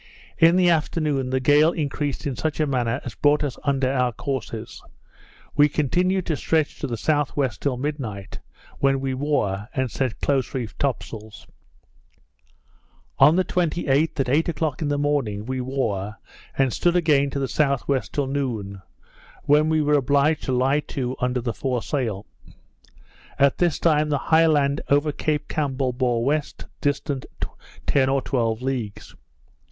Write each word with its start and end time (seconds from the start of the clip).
In 0.39 0.55
the 0.55 0.67
afternoon, 0.67 1.29
the 1.29 1.39
gale 1.39 1.71
increased 1.71 2.25
in 2.25 2.35
such 2.35 2.59
a 2.59 2.65
manner 2.65 3.01
as 3.05 3.13
brought 3.13 3.43
us 3.43 3.59
under 3.61 3.93
our 3.93 4.11
courses. 4.11 4.81
We 5.55 5.69
continued 5.69 6.25
to 6.25 6.35
stretch 6.35 6.79
to 6.79 6.87
the 6.87 6.93
S.W. 6.95 7.49
till 7.59 7.77
midnight, 7.77 8.39
when 8.79 8.99
we 8.99 9.13
wore, 9.13 9.69
and 9.75 9.91
set 9.91 10.19
close 10.19 10.55
reefed 10.55 10.79
top 10.79 11.03
sails. 11.03 11.45
On 13.19 13.35
the 13.35 13.45
28th, 13.45 14.19
at 14.21 14.27
eight 14.29 14.49
o'clock 14.49 14.81
in 14.81 14.87
the 14.87 14.97
morning, 14.97 15.45
we 15.45 15.61
wore, 15.61 16.17
and 16.57 16.73
stood 16.73 16.95
again 16.95 17.29
to 17.29 17.37
the 17.37 17.43
S.W. 17.43 18.01
till 18.11 18.25
noon, 18.25 18.81
when 19.43 19.69
we 19.69 19.83
were 19.83 19.93
obliged 19.99 20.41
to 20.45 20.51
lie 20.51 20.79
to 20.79 21.15
under 21.19 21.41
the 21.41 21.53
fore 21.53 21.83
sail. 21.83 22.25
At 23.37 23.59
this 23.59 23.77
time 23.77 24.09
the 24.09 24.17
high 24.33 24.47
land 24.47 24.81
over 24.89 25.11
Cape 25.11 25.47
Campbell 25.47 25.93
bore 25.93 26.25
west, 26.25 26.65
distant 26.81 27.27
ten 27.85 28.09
or 28.09 28.23
twelve 28.23 28.63
leagues. 28.63 29.13